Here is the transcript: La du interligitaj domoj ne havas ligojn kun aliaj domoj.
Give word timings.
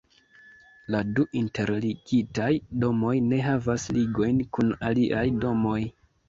La 0.93 1.01
du 1.17 1.25
interligitaj 1.41 2.47
domoj 2.85 3.13
ne 3.27 3.43
havas 3.49 3.87
ligojn 3.99 4.41
kun 4.59 4.73
aliaj 4.91 5.23
domoj. 5.47 5.79